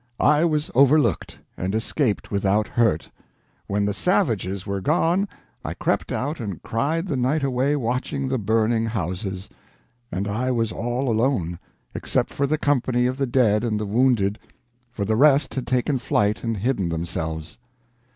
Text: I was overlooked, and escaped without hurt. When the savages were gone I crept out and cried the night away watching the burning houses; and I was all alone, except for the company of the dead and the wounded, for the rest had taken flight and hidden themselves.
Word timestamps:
I 0.19 0.45
was 0.45 0.71
overlooked, 0.73 1.37
and 1.55 1.75
escaped 1.75 2.31
without 2.31 2.67
hurt. 2.69 3.11
When 3.67 3.85
the 3.85 3.93
savages 3.93 4.65
were 4.65 4.81
gone 4.81 5.27
I 5.63 5.75
crept 5.75 6.11
out 6.11 6.39
and 6.39 6.59
cried 6.63 7.05
the 7.05 7.15
night 7.15 7.43
away 7.43 7.75
watching 7.75 8.27
the 8.27 8.39
burning 8.39 8.87
houses; 8.87 9.47
and 10.11 10.27
I 10.27 10.49
was 10.49 10.71
all 10.71 11.07
alone, 11.07 11.59
except 11.93 12.31
for 12.33 12.47
the 12.47 12.57
company 12.57 13.05
of 13.05 13.17
the 13.19 13.27
dead 13.27 13.63
and 13.63 13.79
the 13.79 13.85
wounded, 13.85 14.39
for 14.91 15.05
the 15.05 15.15
rest 15.15 15.53
had 15.53 15.67
taken 15.67 15.99
flight 15.99 16.43
and 16.43 16.57
hidden 16.57 16.89
themselves. 16.89 17.59